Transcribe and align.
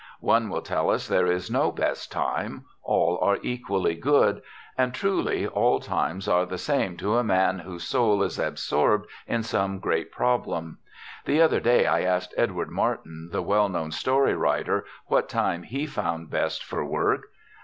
One 0.19 0.49
will 0.49 0.63
tell 0.63 0.89
us 0.89 1.07
there 1.07 1.27
is 1.27 1.51
no 1.51 1.71
best 1.71 2.11
time; 2.11 2.65
all 2.81 3.19
are 3.21 3.37
equally 3.43 3.93
good; 3.93 4.41
and 4.75 4.95
truly, 4.95 5.45
all 5.45 5.79
times 5.79 6.27
are 6.27 6.43
the 6.47 6.57
same 6.57 6.97
to 6.97 7.19
a 7.19 7.23
man 7.23 7.59
whose 7.59 7.83
soul 7.83 8.23
is 8.23 8.39
absorbed 8.39 9.07
in 9.27 9.43
some 9.43 9.77
great 9.77 10.11
problem. 10.11 10.79
The 11.25 11.39
other 11.39 11.59
day 11.59 11.85
I 11.85 12.01
asked 12.01 12.33
Edward 12.35 12.71
Martin, 12.71 13.29
the 13.31 13.43
well 13.43 13.69
known 13.69 13.91
story 13.91 14.33
writer, 14.33 14.85
what 15.05 15.29
time 15.29 15.61
he 15.61 15.85
found 15.85 16.31
best 16.31 16.63
for 16.65 16.83
work. 16.83 17.25